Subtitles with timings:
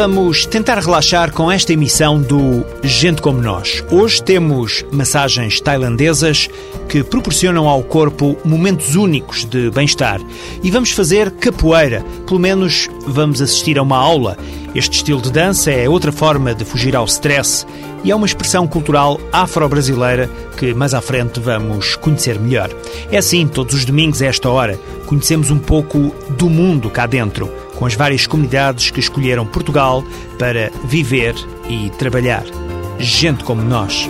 [0.00, 3.82] Vamos tentar relaxar com esta emissão do Gente Como Nós.
[3.90, 6.48] Hoje temos massagens tailandesas
[6.88, 10.20] que proporcionam ao corpo momentos únicos de bem-estar.
[10.62, 14.36] E vamos fazer capoeira, pelo menos vamos assistir a uma aula.
[14.74, 17.66] Este estilo de dança é outra forma de fugir ao stress
[18.04, 22.70] e é uma expressão cultural afro-brasileira que mais à frente vamos conhecer melhor.
[23.10, 27.50] É assim, todos os domingos a esta hora, conhecemos um pouco do mundo cá dentro
[27.74, 30.02] com as várias comunidades que escolheram Portugal
[30.36, 31.34] para viver
[31.68, 32.44] e trabalhar.
[32.98, 34.08] Gente como nós.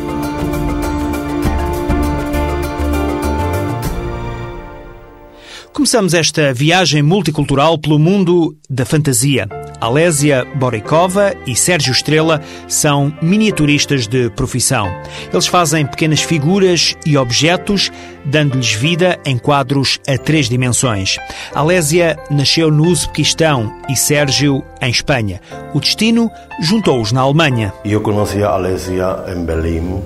[5.79, 9.47] Começamos esta viagem multicultural pelo mundo da fantasia.
[9.81, 14.89] Alésia Borikova e Sérgio Estrela são miniaturistas de profissão.
[15.33, 17.93] Eles fazem pequenas figuras e objetos,
[18.25, 21.17] dando-lhes vida em quadros a três dimensões.
[21.55, 25.41] Alésia nasceu no Uzbequistão e Sérgio em Espanha.
[25.73, 26.29] O destino
[26.61, 27.73] juntou-os na Alemanha.
[27.85, 30.03] Eu conheci a Alésia em Berlim,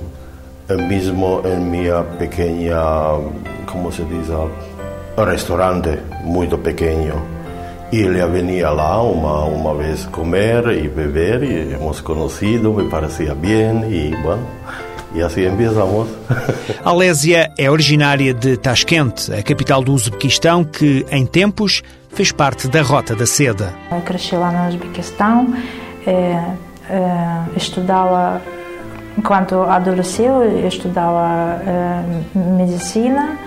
[0.86, 3.22] mesmo em minha pequena,
[3.64, 4.28] como se diz,
[5.16, 7.22] restaurante muito pequeno.
[7.92, 13.34] E ele venia lá uma, uma vez comer e beber e hemos conhecido, me parecia
[13.34, 14.46] bem e, bueno,
[15.14, 16.08] e assim começamos.
[16.82, 22.80] Alésia é originária de Tashkent, a capital do Uzbequistão, que em tempos fez parte da
[22.80, 23.74] Rota da Seda.
[23.90, 25.54] Eu cresci lá no Uzbequistão,
[26.06, 26.10] é,
[26.88, 28.40] é, estudava,
[29.18, 33.38] enquanto adolesceu, estudava é, medicina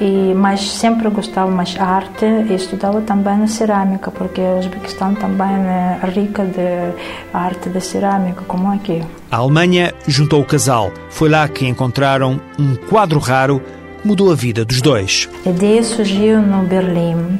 [0.00, 5.46] e, mas sempre gostava mais arte e estudava também a cerâmica, porque o Uzbequistão também
[5.46, 6.92] é rica de
[7.32, 9.02] arte da cerâmica, como aqui.
[9.30, 10.90] A Alemanha juntou o casal.
[11.10, 13.62] Foi lá que encontraram um quadro raro
[14.02, 15.28] que mudou a vida dos dois.
[15.46, 17.38] A ideia surgiu no Berlim,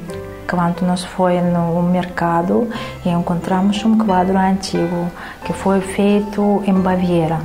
[0.48, 2.68] quando nós foi no mercado
[3.04, 5.10] e encontramos um quadro antigo
[5.44, 7.40] que foi feito em Baviera.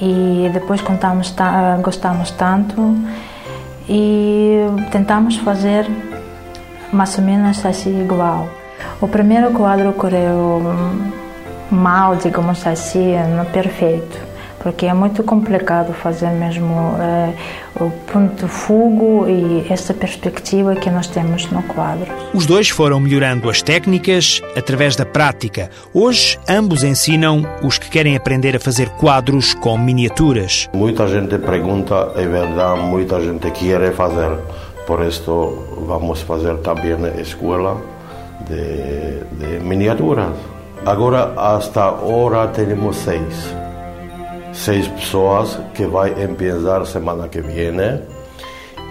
[0.00, 1.34] E depois contamos,
[1.82, 2.96] gostamos tanto
[3.88, 5.86] e tentamos fazer
[6.92, 8.48] mais ou menos assim igual.
[9.00, 10.62] O primeiro quadro correu
[11.70, 14.29] mal, digamos assim, não perfeito
[14.60, 17.32] porque é muito complicado fazer mesmo é,
[17.82, 22.06] o ponto fogo e essa perspectiva que nós temos no quadro.
[22.34, 25.70] Os dois foram melhorando as técnicas através da prática.
[25.94, 30.68] Hoje, ambos ensinam os que querem aprender a fazer quadros com miniaturas.
[30.74, 34.36] Muita gente pergunta, é verdade, muita gente quer fazer.
[34.86, 37.80] Por isso, vamos fazer também a escola
[38.46, 40.34] de, de miniaturas.
[40.84, 43.54] Agora, hasta agora, temos seis
[44.52, 47.72] seis pessoas que vai empezar semana que vem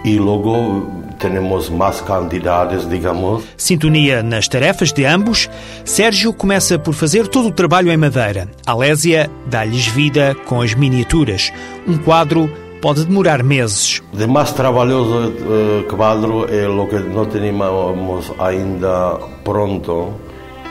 [0.04, 3.44] e logo temos mais candidatos, digamos.
[3.56, 5.48] Sintonia nas tarefas de ambos,
[5.84, 8.48] Sérgio começa por fazer todo o trabalho em madeira.
[8.66, 11.52] Alésia dá-lhes vida com as miniaturas.
[11.86, 12.50] Um quadro
[12.80, 14.02] pode demorar meses.
[14.12, 20.14] O mais trabalhoso uh, quadro é o que não temos ainda pronto,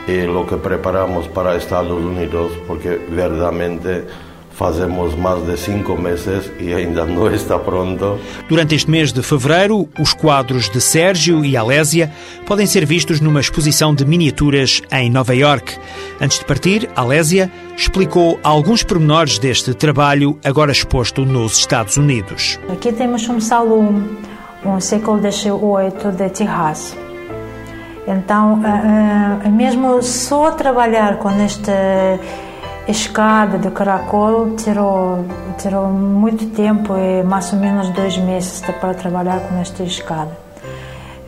[0.08, 4.06] é o que preparamos para Estados Unidos, porque verdadeiramente
[4.60, 8.18] Fazemos mais de cinco meses e ainda não está pronto.
[8.46, 12.12] Durante este mês de fevereiro, os quadros de Sérgio e Alésia
[12.44, 15.78] podem ser vistos numa exposição de miniaturas em Nova York.
[16.20, 22.60] Antes de partir, Alésia explicou alguns pormenores deste trabalho agora exposto nos Estados Unidos.
[22.70, 24.10] Aqui temos um salão,
[24.62, 26.94] um século XVIII de Texas.
[28.06, 31.72] Então, eh, eh, mesmo só trabalhar com este
[32.88, 35.24] escada de caracol tirou,
[35.58, 40.36] tirou muito tempo, e mais ou menos dois meses para trabalhar com esta escada.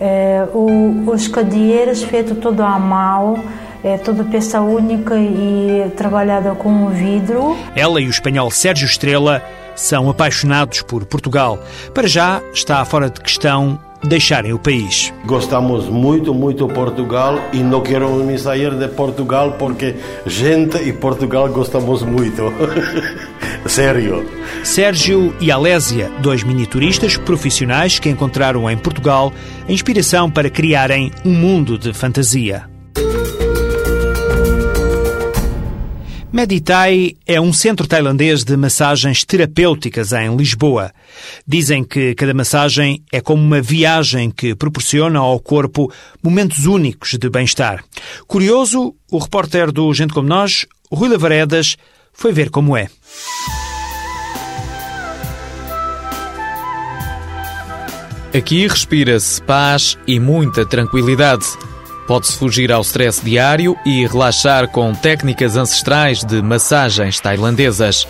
[0.00, 3.38] É, o, os cadeeiros feito todo à mão,
[3.84, 7.56] é toda peça única e trabalhada com vidro.
[7.74, 9.42] Ela e o espanhol Sérgio Estrela
[9.74, 11.58] são apaixonados por Portugal.
[11.92, 15.12] Para já está fora de questão deixarem o país.
[15.24, 19.94] Gostamos muito, muito de Portugal e não quero me sair de Portugal porque
[20.26, 22.52] gente e Portugal gostamos muito.
[23.66, 24.28] Sério.
[24.64, 29.32] Sérgio e Alésia, dois mini-turistas profissionais que encontraram em Portugal
[29.68, 32.71] a inspiração para criarem um mundo de fantasia.
[36.32, 40.90] Meditai é um centro tailandês de massagens terapêuticas em Lisboa.
[41.46, 45.92] Dizem que cada massagem é como uma viagem que proporciona ao corpo
[46.22, 47.84] momentos únicos de bem-estar.
[48.26, 51.76] Curioso, o repórter do Gente Como Nós, Rui Lavaredas,
[52.14, 52.88] foi ver como é.
[58.34, 61.44] Aqui respira-se paz e muita tranquilidade.
[62.06, 68.08] Pode-se fugir ao stress diário e relaxar com técnicas ancestrais de massagens tailandesas.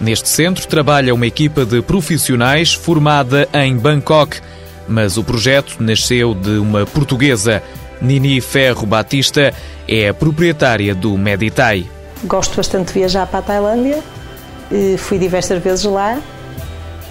[0.00, 4.40] Neste centro trabalha uma equipa de profissionais formada em Bangkok,
[4.88, 7.62] mas o projeto nasceu de uma portuguesa.
[8.00, 9.52] Nini Ferro Batista
[9.86, 11.86] é a proprietária do Meditai.
[12.24, 14.02] Gosto bastante de viajar para a Tailândia,
[14.98, 16.18] fui diversas vezes lá.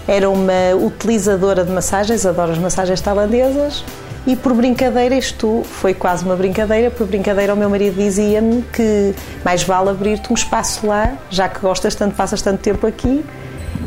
[0.08, 3.84] Era uma utilizadora de massagens, adoro as massagens tailandesas
[4.28, 9.14] e por brincadeira, isto foi quase uma brincadeira, por brincadeira o meu marido dizia-me que
[9.44, 13.24] mais vale abrir-te um espaço lá, já que gostas tanto, passas tanto tempo aqui,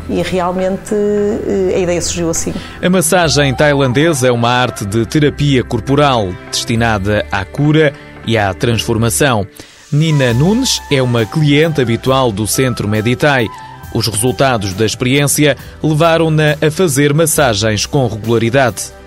[0.08, 2.55] e realmente eh, a ideia surgiu assim.
[2.81, 7.93] A massagem tailandesa é uma arte de terapia corporal destinada à cura
[8.26, 9.46] e à transformação.
[9.91, 13.49] Nina Nunes é uma cliente habitual do Centro Meditai.
[13.93, 18.97] Os resultados da experiência levaram-na a fazer massagens com regularidade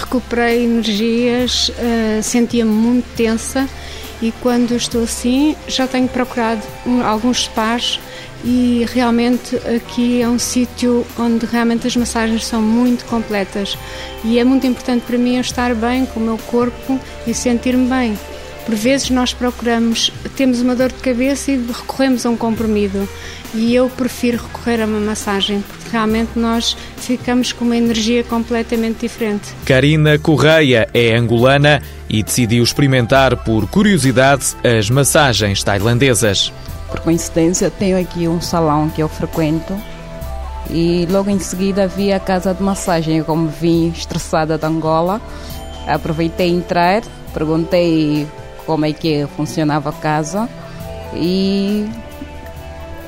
[0.00, 3.68] recuperei energias, uh, sentia-me muito tensa
[4.20, 8.00] e quando estou assim já tenho procurado um, alguns spas
[8.44, 13.76] e realmente aqui é um sítio onde realmente as massagens são muito completas
[14.24, 18.18] e é muito importante para mim estar bem com o meu corpo e sentir-me bem.
[18.68, 23.08] Por vezes nós procuramos, temos uma dor de cabeça e recorremos a um comprimido
[23.54, 29.00] e eu prefiro recorrer a uma massagem porque realmente nós ficamos com uma energia completamente
[29.00, 29.54] diferente.
[29.64, 31.80] Karina Correia é angolana
[32.10, 36.52] e decidiu experimentar por curiosidade as massagens tailandesas.
[36.90, 39.74] Por coincidência, tenho aqui um salão que eu frequento
[40.68, 43.16] e logo em seguida vi a casa de massagem.
[43.16, 45.22] Eu, como vim estressada de Angola,
[45.86, 47.00] aproveitei entrar,
[47.32, 48.28] perguntei
[48.68, 50.46] como é que funcionava a casa
[51.14, 51.88] e,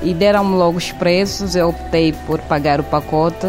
[0.02, 1.54] e deram-me logo os preços.
[1.54, 3.46] Eu optei por pagar o pacote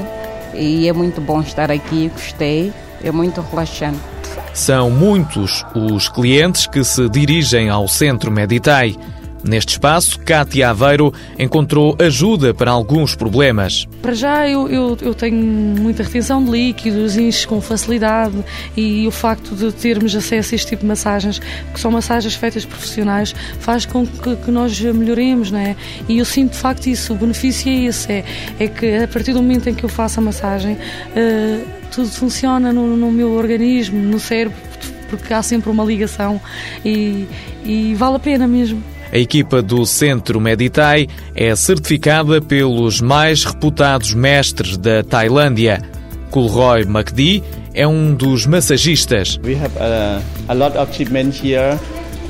[0.54, 3.98] e é muito bom estar aqui, gostei, é muito relaxante.
[4.54, 8.98] São muitos os clientes que se dirigem ao Centro Meditai.
[9.44, 13.88] Neste espaço, Cátia Aveiro encontrou ajuda para alguns problemas.
[14.02, 18.36] Para já, eu, eu, eu, tenho muita retenção de líquidos, encho com facilidade
[18.78, 21.40] e o facto de termos acesso a este tipo de massagens,
[21.74, 25.76] que são massagens feitas profissionais, faz com que, que nós melhoremos, não é?
[26.08, 28.26] E eu sinto de facto isso, o benefício é esse, é,
[28.60, 32.72] é que a partir do momento em que eu faço a massagem, uh, tudo funciona
[32.72, 34.58] no, no meu organismo, no cérebro,
[35.10, 36.40] porque há sempre uma ligação
[36.86, 37.28] e,
[37.66, 38.82] e vale a pena mesmo.
[39.12, 45.82] A equipa do Centro Meditai é certificada pelos mais reputados mestres da Tailândia.
[46.30, 47.44] Kulroy Makdi
[47.74, 49.38] é um dos massagistas.
[49.44, 51.78] We have a, a lot of treatment here.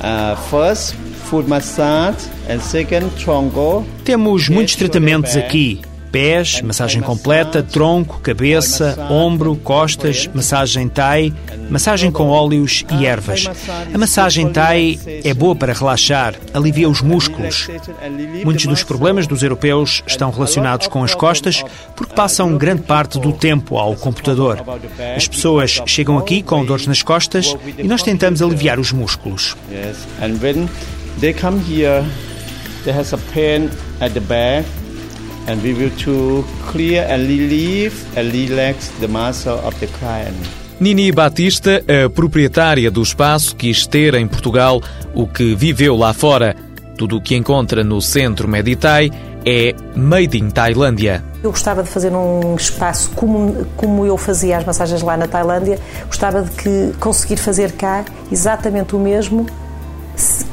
[0.00, 0.96] Uh, first,
[1.30, 3.86] foot massage and second, tronco.
[4.04, 5.80] Temos muitos tratamentos aqui
[6.12, 11.32] pés, massagem completa, tronco, cabeça, ombro, costas, massagem Thai,
[11.70, 13.48] massagem com óleos e ervas.
[13.92, 17.68] A massagem Thai é boa para relaxar, alivia os músculos.
[18.44, 21.64] Muitos dos problemas dos europeus estão relacionados com as costas
[21.96, 24.62] porque passam grande parte do tempo ao computador.
[25.16, 29.56] As pessoas chegam aqui com dores nas costas e nós tentamos aliviar os músculos.
[31.20, 32.02] They come here,
[32.84, 34.66] they has a pain at the back
[35.48, 40.36] and we will to clear and relieve and relax the muscle of the client.
[40.80, 44.82] Nini Batista, a proprietária do espaço, quis ter em Portugal
[45.14, 46.56] o que viveu lá fora.
[46.96, 49.10] Tudo o que encontra no Centro Meditai
[49.44, 51.22] é Made in Tailândia.
[51.42, 55.78] Eu gostava de fazer um espaço como, como eu fazia as massagens lá na Tailândia,
[56.06, 59.46] gostava de que conseguir fazer cá exatamente o mesmo,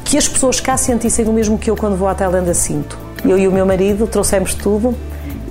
[0.03, 3.08] que as pessoas cá sentissem o mesmo que eu quando vou à Tailândia sinto.
[3.25, 4.95] Eu e o meu marido trouxemos tudo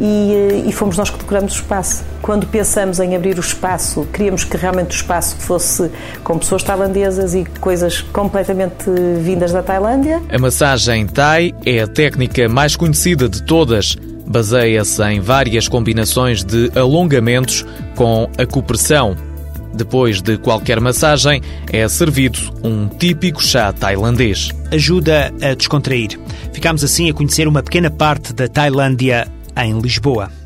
[0.00, 2.04] e, e, fomos nós que decoramos o espaço.
[2.22, 5.90] Quando pensamos em abrir o espaço, queríamos que realmente o espaço fosse
[6.22, 8.84] com pessoas tailandesas e coisas completamente
[9.20, 10.22] vindas da Tailândia.
[10.32, 13.96] A massagem Thai é a técnica mais conhecida de todas.
[14.24, 19.27] Baseia-se em várias combinações de alongamentos com acupressão.
[19.74, 24.50] Depois de qualquer massagem, é servido um típico chá tailandês.
[24.72, 26.18] Ajuda a descontrair.
[26.52, 30.37] Ficamos assim a conhecer uma pequena parte da Tailândia em Lisboa.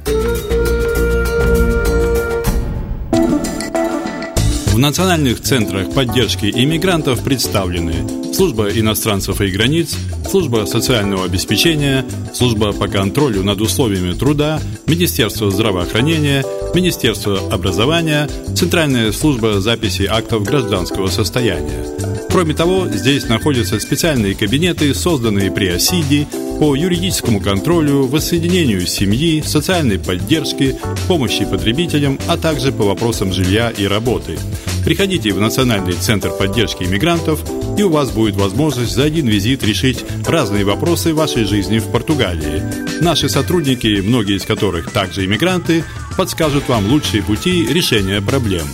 [4.73, 7.95] В национальных центрах поддержки иммигрантов представлены
[8.33, 9.95] служба иностранцев и границ,
[10.27, 16.43] служба социального обеспечения, служба по контролю над условиями труда, Министерство здравоохранения,
[16.75, 22.12] Министерство образования, Центральная служба записи актов гражданского состояния.
[22.31, 26.27] Кроме того, здесь находятся специальные кабинеты, созданные при ОСИДе,
[26.59, 33.87] по юридическому контролю, воссоединению семьи, социальной поддержке, помощи потребителям, а также по вопросам жилья и
[33.87, 34.39] работы.
[34.85, 37.41] Приходите в Национальный центр поддержки иммигрантов,
[37.79, 42.63] и у вас будет возможность за один визит решить разные вопросы вашей жизни в Португалии.
[43.01, 45.85] Наши сотрудники, многие из которых также иммигранты,
[46.17, 48.67] подскажут вам лучшие пути решения проблем.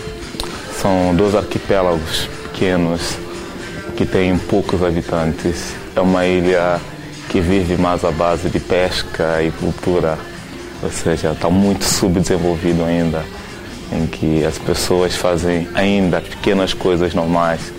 [0.80, 3.18] São dois arquipélagos pequenos
[3.96, 5.74] que têm poucos habitantes.
[5.96, 6.80] É uma ilha
[7.28, 10.16] que vive mais à base de pesca e cultura,
[10.80, 13.24] ou seja, está muito subdesenvolvido ainda,
[13.92, 17.72] em que as pessoas fazem ainda pequenas coisas normais,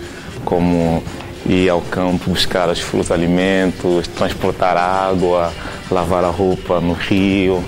[0.44, 1.02] como
[1.46, 5.50] ir ao campo buscar os frutos alimentos, transportar água,
[5.90, 7.64] lavar a roupa no rio.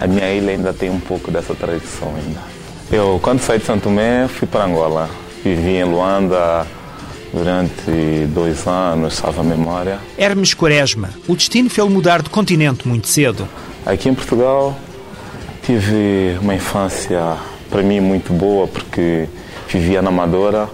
[0.00, 2.40] A minha ilha ainda tem um pouco dessa tradição ainda.
[2.90, 5.10] Eu, quando saí de Santo Tomé, fui para Angola.
[5.44, 6.66] Vivi em Luanda
[7.32, 9.98] durante dois anos, salva a memória.
[10.16, 13.48] Hermes Quaresma, o destino fez-o mudar de continente muito cedo.
[13.84, 14.76] Aqui em Portugal
[15.62, 17.36] tive uma infância,
[17.68, 19.28] para mim, muito boa, porque
[19.68, 20.68] vivia na Amadora,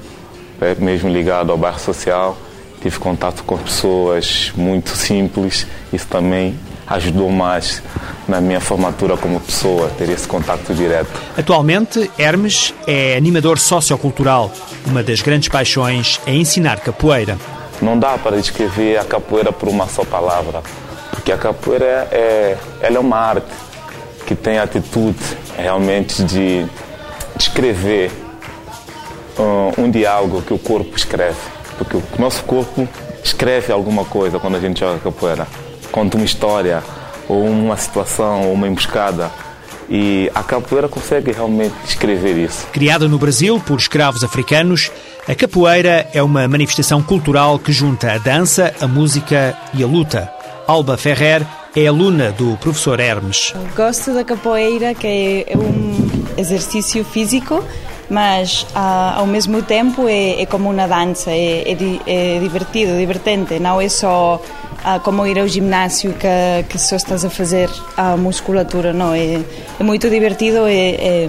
[0.78, 2.38] mesmo ligado ao bairro social.
[2.80, 6.54] Tive contato com pessoas muito simples, isso também
[6.86, 7.82] ajudou mais
[8.26, 11.10] na minha formatura como pessoa, ter esse contato direto.
[11.36, 14.50] Atualmente, Hermes é animador sociocultural.
[14.86, 17.38] Uma das grandes paixões é ensinar capoeira.
[17.82, 20.62] Não dá para descrever a capoeira por uma só palavra,
[21.10, 23.46] porque a capoeira é, ela é uma arte
[24.26, 25.18] que tem a atitude
[25.56, 26.64] realmente de
[27.38, 28.10] escrever
[29.38, 31.36] um, um diálogo que o corpo escreve,
[31.76, 32.88] porque o nosso corpo
[33.22, 35.46] escreve alguma coisa quando a gente joga capoeira,
[35.94, 36.82] conta uma história,
[37.28, 39.30] ou uma situação, ou uma emboscada.
[39.88, 42.66] E a capoeira consegue realmente descrever isso.
[42.72, 44.90] Criada no Brasil por escravos africanos,
[45.28, 50.28] a capoeira é uma manifestação cultural que junta a dança, a música e a luta.
[50.66, 51.46] Alba Ferrer
[51.76, 53.54] é aluna do professor Hermes.
[53.76, 57.62] Gosto da capoeira, que é um exercício físico,
[58.10, 63.60] mas ah, ao mesmo tempo é, é como uma dança, é, é, é divertido, divertente,
[63.60, 64.40] não é só
[64.84, 69.40] ah, como ir ao ginásio que, que só estás a fazer a musculatura, não é,
[69.80, 71.28] é muito divertido e é,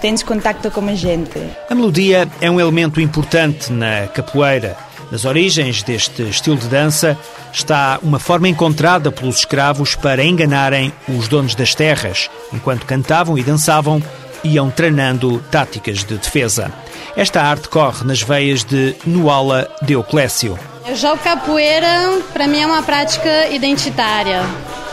[0.00, 1.38] tens contacto com a gente.
[1.68, 4.76] A melodia é um elemento importante na capoeira.
[5.10, 7.16] Nas origens deste estilo de dança
[7.52, 12.28] está uma forma encontrada pelos escravos para enganarem os donos das terras.
[12.52, 14.02] Enquanto cantavam e dançavam,
[14.42, 16.72] iam treinando táticas de defesa.
[17.16, 20.58] Esta arte corre nas veias de Nuala Deoclésio.
[20.88, 24.40] Eu jogo capoeira, para mim é uma prática identitária.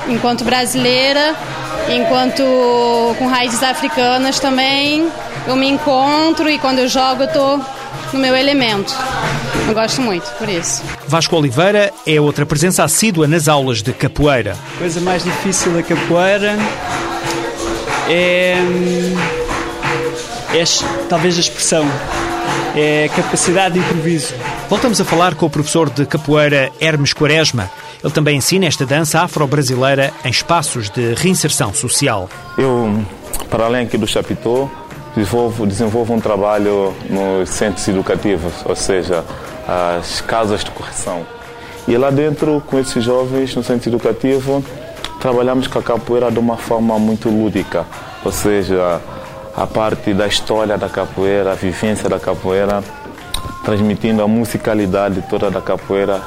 [0.07, 1.35] Enquanto brasileira,
[1.87, 2.43] enquanto
[3.19, 5.07] com raízes africanas também,
[5.47, 7.61] eu me encontro e quando eu jogo eu estou
[8.11, 8.91] no meu elemento.
[9.67, 10.81] Eu gosto muito, por isso.
[11.07, 14.57] Vasco Oliveira é outra presença assídua nas aulas de capoeira.
[14.75, 16.57] A coisa mais difícil da capoeira
[18.09, 18.55] é,
[20.53, 20.63] é
[21.07, 21.85] talvez a expressão,
[22.75, 24.33] é capacidade de improviso.
[24.69, 27.69] Voltamos a falar com o professor de capoeira Hermes Quaresma.
[28.03, 32.29] Ele também ensina esta dança afro-brasileira em espaços de reinserção social.
[32.57, 33.05] Eu,
[33.49, 34.69] para além aqui do Chapitão,
[35.15, 39.23] desenvolvo, desenvolvo um trabalho nos centros educativos, ou seja,
[39.67, 41.25] as casas de correção.
[41.87, 44.63] E lá dentro, com esses jovens no centro educativo,
[45.19, 47.85] trabalhamos com a capoeira de uma forma muito lúdica,
[48.23, 49.01] ou seja,
[49.55, 52.83] a parte da história da capoeira, a vivência da capoeira,
[53.63, 56.21] transmitindo a musicalidade toda da capoeira,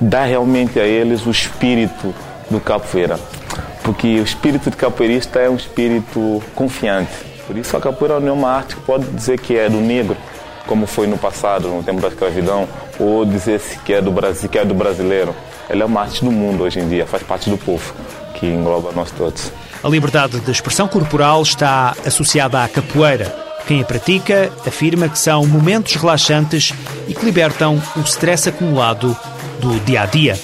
[0.00, 2.14] dá realmente a eles o espírito
[2.48, 3.18] do capoeira.
[3.82, 7.12] Porque o espírito de capoeirista é um espírito confiante.
[7.46, 10.16] Por isso a capoeira não é uma arte que pode dizer que é do negro,
[10.66, 14.58] como foi no passado, no tempo da escravidão, ou dizer que é do Brasil, que
[14.58, 15.34] é do brasileiro.
[15.68, 17.92] Ela é uma arte do mundo hoje em dia, faz parte do povo,
[18.34, 19.50] que engloba nós todos.
[19.82, 23.34] A liberdade de expressão corporal está associada à capoeira,
[23.66, 26.72] Quem a pratica afirma que são momentos relaxantes
[27.08, 29.16] e que libertam o stress acumulado
[29.60, 30.38] do dia a dia.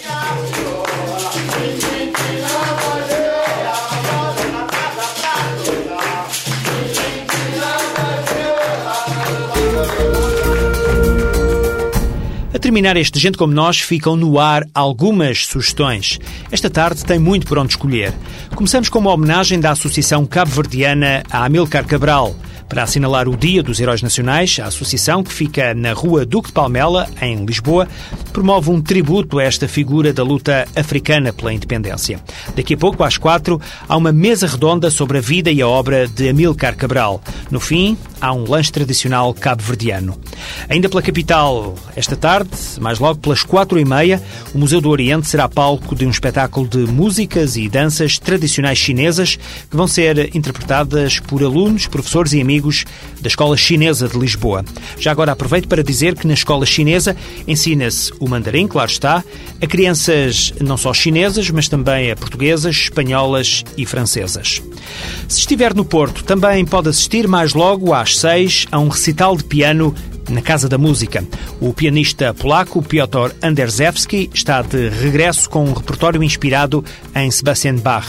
[12.68, 16.18] Terminar este Gente Como Nós, ficam no ar algumas sugestões.
[16.52, 18.12] Esta tarde tem muito por onde escolher.
[18.54, 22.36] Começamos com uma homenagem da Associação Cabo-Verdiana a Amilcar Cabral.
[22.68, 26.52] Para assinalar o Dia dos Heróis Nacionais, a associação, que fica na Rua Duque de
[26.52, 27.88] Palmela, em Lisboa,
[28.34, 32.20] promove um tributo a esta figura da luta africana pela independência.
[32.54, 33.58] Daqui a pouco, às quatro,
[33.88, 37.22] há uma mesa redonda sobre a vida e a obra de Amilcar Cabral.
[37.50, 40.18] No fim, há um lanche tradicional cabo-verdiano.
[40.68, 44.22] Ainda pela capital, esta tarde, mais logo pelas quatro e meia,
[44.54, 49.36] o Museu do Oriente será palco de um espetáculo de músicas e danças tradicionais chinesas
[49.70, 52.84] que vão ser interpretadas por alunos, professores e amigos
[53.20, 54.64] da Escola Chinesa de Lisboa.
[54.98, 59.24] Já agora aproveito para dizer que na Escola Chinesa ensina-se o mandarim, claro está,
[59.60, 64.62] a crianças não só chinesas, mas também a portuguesas, espanholas e francesas.
[65.28, 69.44] Se estiver no Porto, também pode assistir mais logo às seis a um recital de
[69.44, 69.94] piano
[70.30, 71.22] na Casa da Música.
[71.60, 76.82] O pianista polaco Piotr Anderzewski está de regresso com um repertório inspirado
[77.14, 78.06] em Sebastian Bach,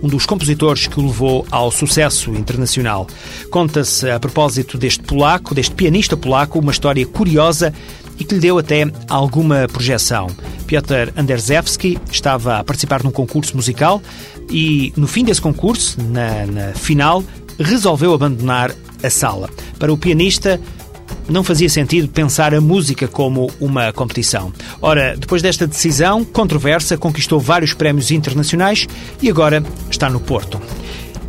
[0.00, 3.08] um dos compositores que o levou ao sucesso internacional.
[3.50, 7.74] Conta-se, a propósito deste polaco, deste pianista polaco, uma história curiosa
[8.18, 10.28] e que lhe deu até alguma projeção.
[10.66, 14.00] Piotr Anderzewski estava a participar num concurso musical
[14.48, 17.24] e, no fim desse concurso, na, na final,
[17.58, 19.48] resolveu abandonar a sala.
[19.78, 20.60] Para o pianista,
[21.28, 24.52] não fazia sentido pensar a música como uma competição.
[24.80, 28.86] Ora, depois desta decisão controversa, conquistou vários prémios internacionais
[29.22, 30.60] e agora está no Porto.